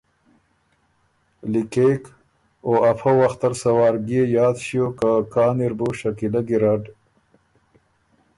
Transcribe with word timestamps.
لِکېک 1.51 2.03
او 2.65 2.71
افۀ 2.89 3.11
وختل 3.21 3.53
سۀ 3.61 3.71
وار 3.77 3.95
بيې 4.05 4.23
یاد 4.35 4.55
ݭیوک 4.65 4.93
که 4.99 5.11
کان 5.33 5.57
اِر 5.65 5.73
بُو 5.77 5.87
شکیلۀ 5.99 6.41
ګیرډ 6.47 6.83